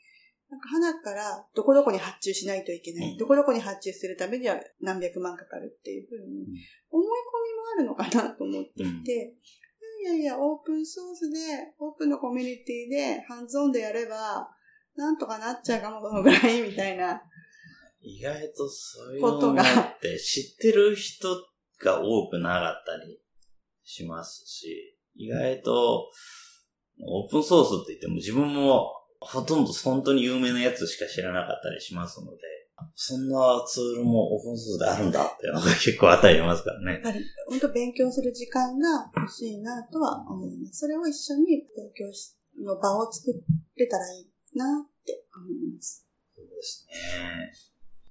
[0.49, 3.17] なんか花からどこどこに発注しないといけない、うん。
[3.17, 6.45] どこどこに発注するためには何百万かかるっていうふうに
[6.91, 7.07] 思い
[7.77, 9.35] あるのかなと思っていて、
[10.01, 11.37] いやいや、オープンソースで、
[11.79, 14.47] オープンのコミュニティで、ハンズオンでやれば、
[14.95, 17.21] なんとかなっちゃうかも、このぐらい、みたいな。
[18.01, 21.27] 意外とそういうことがのって知ってる人
[21.79, 23.19] が多くなかったり
[23.83, 26.11] しますし、意外と、
[27.01, 32.37] オープンソースって言っても自分もほとんど本当に有名なやつしか知らなかったりしますので、
[32.93, 36.91] そんなツールもオープンソースであるんだっていうのが結構与えますからね。
[36.93, 40.79] やっぱり、本当勉強する時間が欲しいなとは思います。
[40.79, 43.31] それを一緒に勉強しの場を作
[43.77, 46.05] れたらいいなって思います。
[46.35, 46.95] そうですね。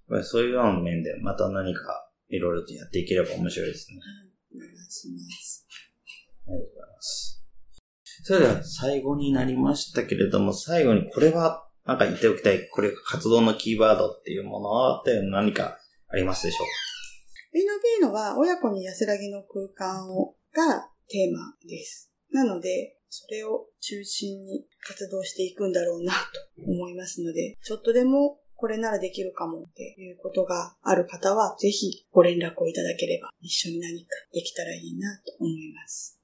[0.09, 3.99] やっぱりそういうような面でまた何かいろいろとやっていければ面白いですね。
[4.55, 5.67] お願いします。
[6.47, 7.45] ありがとうございます。
[8.23, 15.79] それでは最後になりましたけれども、最後にこれはなんか言っておきたい、これ活動のキーワードっていうものって何か
[16.09, 16.67] ありますでしょう？
[17.53, 22.11] ビーノビーノは親子に安らぎの空間をがテーマです。
[22.33, 26.19] なので、それを中心に活動していくんだろうなと
[26.67, 36.19] 思いますので、ちょっとでもこれならできるかもっていうことがある方は、ぜひご連絡をいただければ一緒に何かできたらいいなと思います。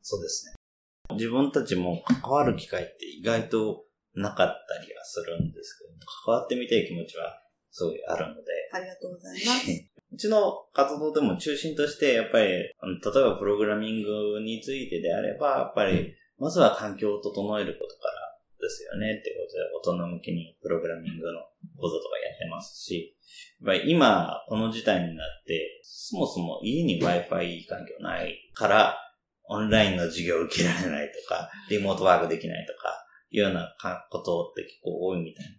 [0.00, 1.16] そうですね。
[1.16, 3.84] 自分たちも関わる機会って意外と
[4.14, 5.92] なかったりはするんですけど、
[6.24, 9.70] 関わってみたい気持ちはすごいあるので、ありがとうございます。
[10.12, 18.22] うちの活動でも中心として、やっぱり、例えばプログラミングについてであれば、やっぱり、まずは環境を整えることから
[18.60, 19.46] ですよね、ってこ
[19.82, 21.40] とで、大人向けにプログラミングの
[21.78, 23.16] 講座とかやってますし、
[23.60, 28.98] やっぱり今、この事態になって、そもそも家に Wi-Fi 環境ないから、
[29.44, 35.56] オンラインの授業を受けられないとか、リモートワークできないとか、ようなかことって結構多いみたいなの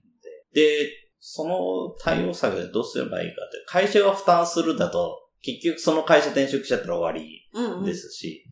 [0.53, 0.85] で。
[0.85, 8.45] で、その対応策でどうすればいいかって、会社が負担するだと、結局その会社転職しちゃったら終わりうんうんですし、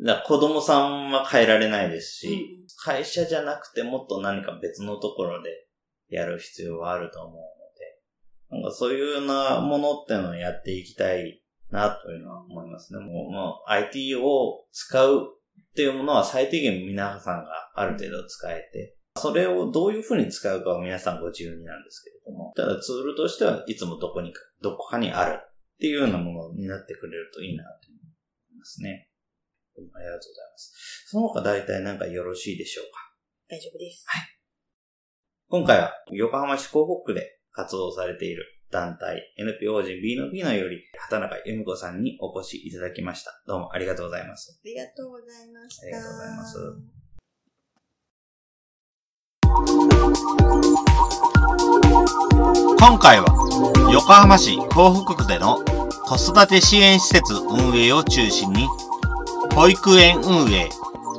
[0.00, 5.50] だから子供さんは変えられないですし、うんうん会社じゃなくてもっと何か別のところで
[6.08, 13.00] やる必要はあると思うので、なんかそういうようなものってのをやっていきたいなというのは思いますね。
[13.00, 15.26] もう、もう IT を使う
[15.78, 29.08] っていうものは最低限皆さんがある程度使えて、それをどういうふうに使うかは皆さんご自由になんですけれども、ただツールとしてはいつもどこにか、どこかにあるっていうようなものになってくれるといいなと思いますね。
[29.76, 31.04] ありがとうございます。
[31.06, 32.98] その他大体なんかよろしいでしょうか？
[33.48, 34.04] 大丈夫です。
[35.48, 43.42] 今回は横浜市港北区で活動されている団体 NPO 法人 B の B のより畑中由美子さんにお越しいただきました。
[43.46, 44.60] どうもありがとうございます。
[44.62, 45.86] ありがとうございました。
[45.86, 46.98] ありがとうございます
[52.78, 53.26] 今回は
[53.92, 55.58] 横浜市港北区での
[56.04, 58.66] 子育て支援施設運営を中心に
[59.54, 60.68] 保育園運営、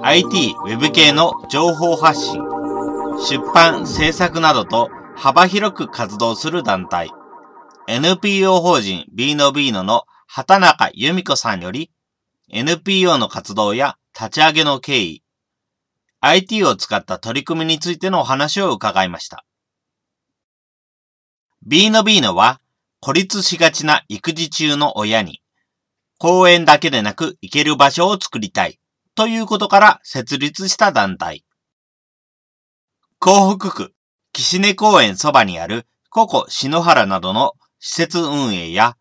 [0.02, 2.42] IT、ウェブ系の情報発信、
[3.28, 7.12] 出版、制作などと幅広く活動する団体
[7.92, 11.92] NPO 法人 B の B のの畑中由美子さんより
[12.52, 15.24] NPO の活動や立ち上げの経緯、
[16.20, 19.44] IT を使った取り組みについてのお話を伺いました。
[21.66, 22.60] B の B のは、
[23.00, 25.42] 孤立しがちな育児中の親に、
[26.18, 28.80] 公園だけでなく行ける場所を作りたい、
[29.16, 31.44] ということから設立した団体。
[33.20, 33.94] 港北区、
[34.34, 38.96] 岸根公園そばにあるココ篠原などの施設運営や、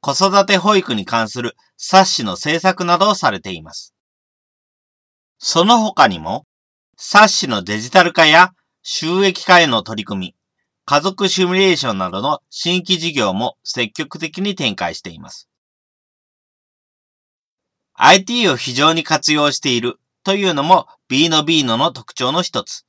[0.00, 3.94] 子育て保育に関する冊子の制作などをされています。
[5.38, 6.46] その他にも、
[6.96, 8.52] 冊子のデジタル化や
[8.82, 10.36] 収益化への取り組み、
[10.84, 15.48] 家族シミュレーションなどの新規事業も積極的に展開しています。
[17.94, 22.86] IT を非常に活用しているというのも B の B のの特徴の一つ。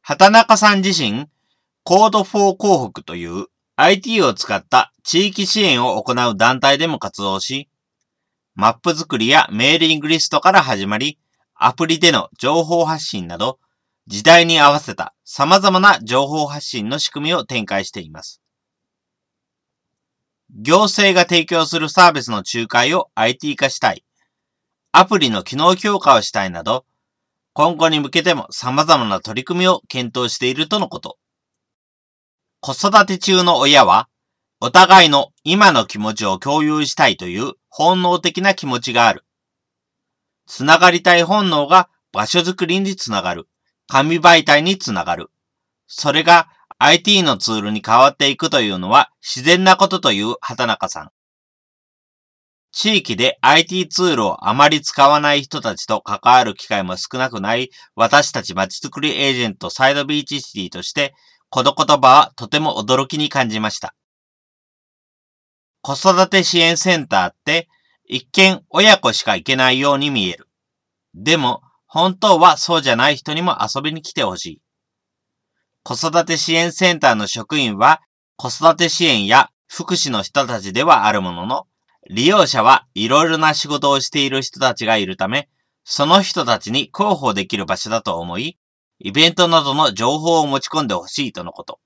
[0.00, 1.26] 畑中さん自身、
[1.84, 3.46] コードフォー港北という
[3.84, 7.68] IT を使った地域支援を行う団体でも活動し、
[8.54, 11.18] マップ作りやメーリングリストから始まり、
[11.56, 13.58] アプリでの情報発信など、
[14.06, 18.40] 時代に合わせた様々な情報発信の仕組みを展開しています。
[20.54, 24.04] 行政が提供するサービスの仲介を IT 化したい。
[24.92, 26.84] アプリの機能強化をしたいなど、
[27.52, 31.18] 今後に向けても様々な取り組みを検討しているとのこと。
[32.64, 34.08] 子育て中の親は、
[34.60, 39.24] お互いの今の気持ちを共有したいという本能的な気持ちがある。
[40.46, 43.48] つながりたい本能が場所づくりにつながる。
[43.88, 45.32] 紙媒体につながる。
[45.88, 46.46] それが
[46.78, 51.10] IT のツールに変わっていくというのは自然なことという畑中さん。
[52.70, 61.12] 地域で IT ツールをあまり使わない人たちと関わる機会も少なくない私たちまちづくりエージェントサイドビーチシティとして、
[61.54, 63.94] この言葉はとても驚きに感じました。
[65.82, 67.68] 子育て支援センターって
[68.08, 70.48] 一見親子しか行けないように見える。
[71.14, 74.60] でも、本当はそうじゃない人にも遊びに来てほしい。
[75.82, 78.00] 子育て支援センターの職員は
[78.36, 81.66] 子育て支援や福祉の人たちではあるものの、
[82.08, 85.50] 利用者はいろいろな仕事をしている人たちがいるため、
[85.84, 88.56] その人たちに広報できる場所だと思い、
[89.04, 91.80] イベントなどの情報を持ち込んでほしいとのこと。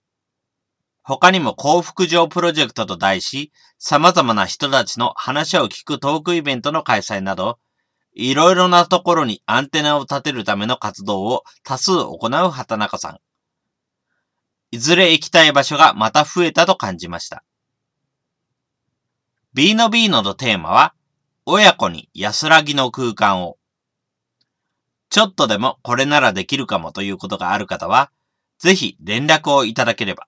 [1.02, 7.58] 他にも幸福上プロジェクトと題し、様々な人たちの話を聞くトークイベントの開催など、
[8.12, 13.18] いろいろなところにアンテナを立てるための活動を多数行う畑中さん。
[14.70, 17.42] いずれ行きたい場所がまた増えたと感じました。
[19.54, 20.92] B の B ののテーマは、
[21.46, 23.56] 親子に安らぎの空間を。
[25.08, 28.10] ちょっとでもこれならできるかもということがある方は、
[28.58, 30.26] ぜひ連絡をいただければ。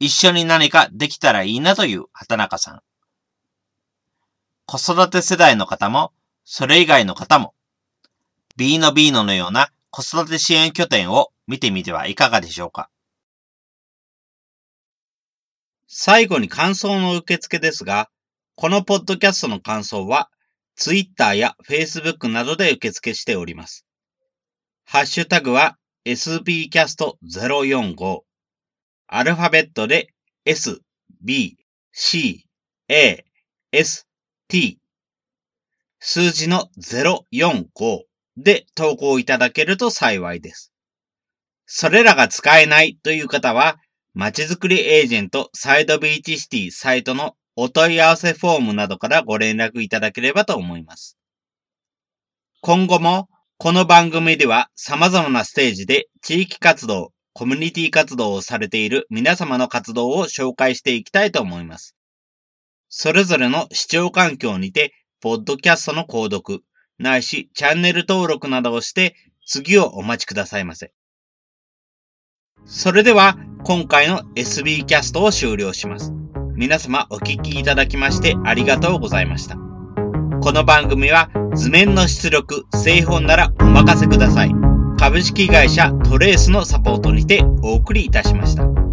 [0.00, 2.80] 一緒に何かできたらいいなという畑中さん。
[4.66, 6.12] 子育て世代の方も、
[6.44, 7.54] それ以外の方も、
[8.56, 12.90] B の B ののような子育て支援拠点を見てみてはいかがでしょうか。
[15.86, 18.10] 最後に感想の受付ですが、
[18.56, 20.30] このポッドキャストの感想は、
[20.76, 23.86] Twitter や Facebook などで受付しております。
[24.84, 28.20] ハッシュタグは sbcast045
[29.06, 30.08] アルファベットで
[30.44, 30.80] s,
[31.22, 31.56] b,
[31.92, 32.46] c,
[32.88, 33.24] a,
[33.72, 34.06] s,
[34.48, 34.78] t
[36.00, 38.02] 数字の045
[38.36, 40.72] で投稿いただけると幸いです。
[41.66, 43.78] それらが使えないという方は、
[44.12, 51.16] まちづくりエージェントサイドビーチシティサイトのお問い合わせフォームなどからご連絡いただければと思います。
[52.60, 53.28] 今後も
[53.58, 61.96] この番組では様々なステージで地域活動、コミュニティ活動をされている皆様の活動を紹介していきたいと思います。
[62.88, 66.62] それぞれの視聴環境にて、ポッドキャストの購読、
[66.98, 70.92] ないしチャンネル登録などをして次をお待ちくださいませ。
[72.66, 76.12] それでは今回の SB キャストを終了します。
[76.56, 79.56] 皆様お聞きいただきましてありがとうございました。
[80.40, 84.52] この番組は図面の出力、製本ならお任せください。
[84.96, 88.83] 株式会社トレースのサポートにてお送りいたしました。